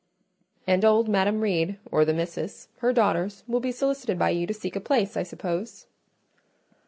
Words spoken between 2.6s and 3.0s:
her